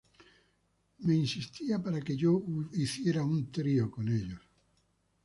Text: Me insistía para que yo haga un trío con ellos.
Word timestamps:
Me 1.05 1.13
insistía 1.25 1.77
para 1.83 2.01
que 2.01 2.17
yo 2.17 2.43
haga 3.05 3.23
un 3.23 3.51
trío 3.51 3.91
con 3.91 4.09
ellos. 4.09 4.41